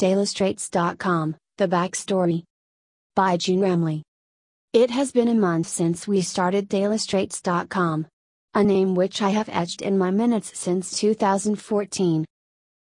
[0.00, 2.44] Dailystraits.com, The Backstory.
[3.14, 4.00] By June Ramley.
[4.72, 8.06] It has been a month since we started Dailystraits.com.
[8.54, 12.24] A name which I have etched in my minutes since 2014.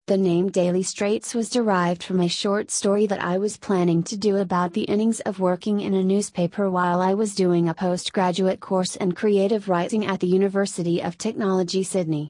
[0.08, 4.16] The name Daily Straits was derived from a short story that I was planning to
[4.16, 8.62] do about the innings of working in a newspaper while I was doing a postgraduate
[8.62, 12.30] course in creative writing at the University of Technology Sydney.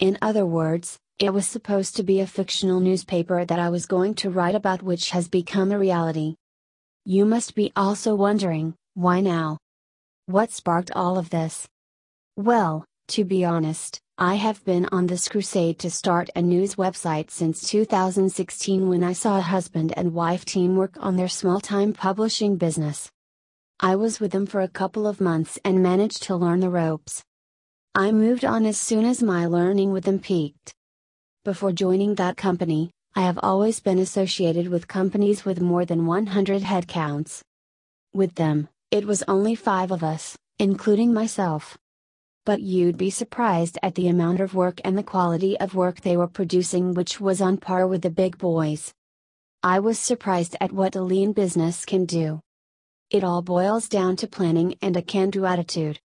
[0.00, 4.14] In other words, it was supposed to be a fictional newspaper that I was going
[4.14, 6.36] to write about which has become a reality.
[7.04, 9.58] You must be also wondering, why now?
[10.24, 11.68] What sparked all of this?
[12.36, 17.30] Well, to be honest, I have been on this crusade to start a news website
[17.30, 21.92] since 2016 when I saw a husband and wife team work on their small time
[21.92, 23.10] publishing business.
[23.78, 27.22] I was with them for a couple of months and managed to learn the ropes.
[27.94, 30.72] I moved on as soon as my learning with them peaked.
[31.44, 36.62] Before joining that company, I have always been associated with companies with more than 100
[36.62, 37.42] headcounts.
[38.12, 41.78] With them, it was only five of us, including myself
[42.46, 46.16] but you'd be surprised at the amount of work and the quality of work they
[46.16, 48.92] were producing, which was on par with the big boys.
[49.62, 52.40] I was surprised at what a lean business can do.
[53.10, 56.00] It all boils down to planning and a can do attitude.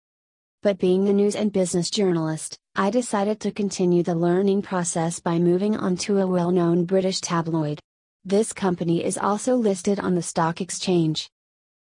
[0.61, 5.39] But being a news and business journalist, I decided to continue the learning process by
[5.39, 7.79] moving on to a well known British tabloid.
[8.25, 11.29] This company is also listed on the stock exchange.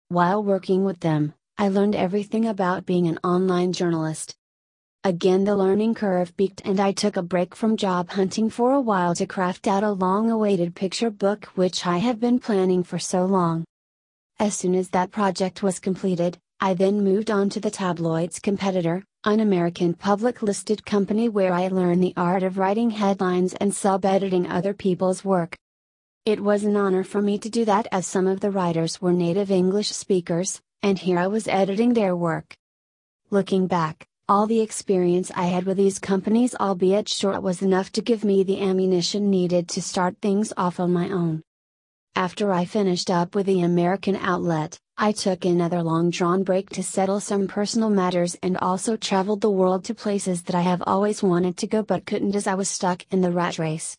[0.08, 4.34] While working with them, I learned everything about being an online journalist.
[5.04, 8.80] Again, the learning curve peaked, and I took a break from job hunting for a
[8.80, 12.98] while to craft out a long awaited picture book which I have been planning for
[12.98, 13.66] so long.
[14.40, 19.04] As soon as that project was completed, I then moved on to the tabloid's competitor,
[19.28, 24.06] an American public listed company where I learned the art of writing headlines and sub
[24.06, 25.54] editing other people's work.
[26.24, 29.12] It was an honor for me to do that as some of the writers were
[29.12, 32.56] native English speakers, and here I was editing their work.
[33.28, 38.00] Looking back, all the experience I had with these companies, albeit short, was enough to
[38.00, 41.42] give me the ammunition needed to start things off on my own.
[42.16, 46.82] After I finished up with the American outlet, I took another long drawn break to
[46.82, 51.22] settle some personal matters and also traveled the world to places that I have always
[51.22, 53.96] wanted to go but couldn't as I was stuck in the rat race.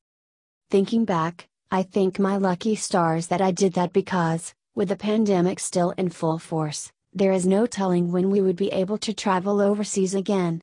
[0.70, 5.62] Thinking back, I thank my lucky stars that I did that because, with the pandemic
[5.62, 9.62] still in full force, there is no telling when we would be able to travel
[9.62, 10.60] overseas again.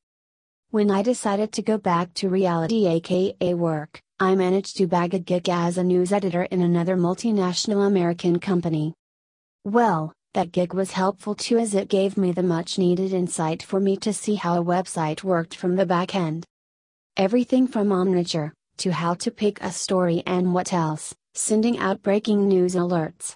[0.68, 5.18] When I decided to go back to reality aka work, I managed to bag a
[5.18, 8.92] gig as a news editor in another multinational American company.
[9.64, 13.80] Well, that gig was helpful too as it gave me the much needed insight for
[13.80, 16.44] me to see how a website worked from the back end.
[17.16, 22.46] Everything from Omniture, to how to pick a story and what else, sending out breaking
[22.46, 23.34] news alerts,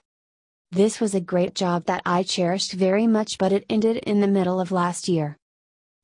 [0.73, 4.29] this was a great job that I cherished very much, but it ended in the
[4.29, 5.37] middle of last year.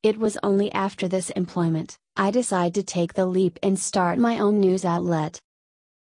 [0.03, 4.41] It was only after this employment, I decided to take the leap and start my
[4.41, 5.39] own news outlet.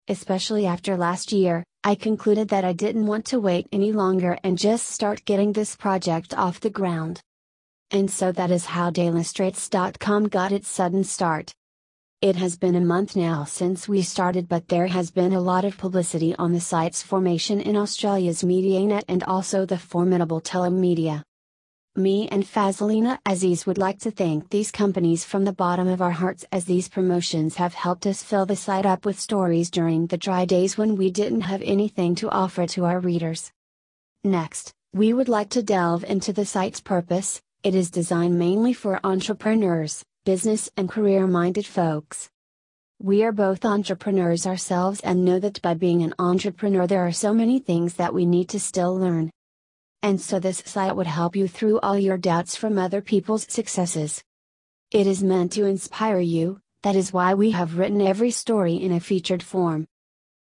[0.07, 4.59] Especially after last year, I concluded that I didn't want to wait any longer and
[4.59, 7.23] just start getting this project off the ground.
[7.91, 11.55] And so that is how Dailystraits.com got its sudden start.
[12.21, 15.65] It has been a month now since we started, but there has been a lot
[15.65, 21.23] of publicity on the site's formation in Australia's MediaNet and also the formidable Telemedia.
[21.97, 26.11] Me and Fazlina Aziz would like to thank these companies from the bottom of our
[26.11, 30.17] hearts as these promotions have helped us fill the site up with stories during the
[30.17, 33.53] dry days when we didn't have anything to offer to our readers.
[34.25, 37.41] Next, we would like to delve into the site's purpose.
[37.63, 42.29] It is designed mainly for entrepreneurs, business and career minded folks.
[42.99, 47.33] We are both entrepreneurs ourselves and know that by being an entrepreneur, there are so
[47.33, 49.31] many things that we need to still learn.
[50.05, 54.23] And so, this site would help you through all your doubts from other people's successes.
[54.93, 58.93] It is meant to inspire you, that is why we have written every story in
[58.93, 59.89] a featured form.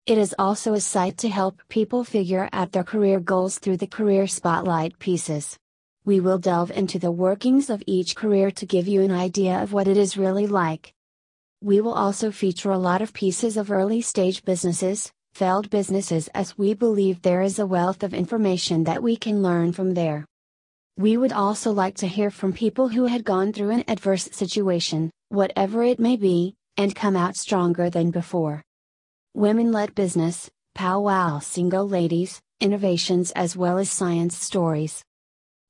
[0.06, 3.88] It is also a site to help people figure out their career goals through the
[3.88, 5.58] Career Spotlight pieces
[6.06, 9.74] we will delve into the workings of each career to give you an idea of
[9.74, 10.94] what it is really like.
[11.62, 16.58] We will also feature a lot of pieces of early stage businesses, failed businesses, as
[16.58, 20.26] we believe there is a wealth of information that we can learn from there.
[20.98, 25.12] We would also like to hear from people who had gone through an adverse situation,
[25.28, 28.64] whatever it may be, and come out stronger than before.
[29.34, 35.04] Women led business, powwow single ladies, innovations as well as science stories.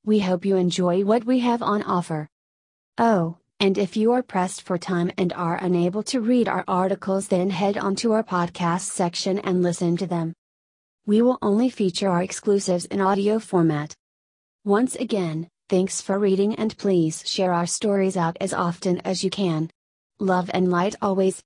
[0.05, 2.27] We hope you enjoy what we have on offer.
[2.99, 7.29] Oh, And if you are pressed for time and are unable to read our articles,
[7.29, 10.33] then head on to our podcast section and listen to them.
[11.05, 13.95] We will only feature our exclusives in audio format.
[14.65, 19.29] Once again, thanks for reading and please share our stories out as often as you
[19.29, 19.69] can.
[20.19, 21.41] Love and light always.